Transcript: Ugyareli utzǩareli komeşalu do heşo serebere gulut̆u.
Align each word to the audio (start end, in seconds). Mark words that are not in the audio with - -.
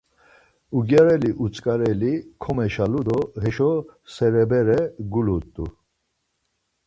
Ugyareli 0.79 1.29
utzǩareli 1.43 2.13
komeşalu 2.41 3.01
do 3.07 3.19
heşo 3.41 3.71
serebere 4.13 4.79
gulut̆u. 5.11 5.65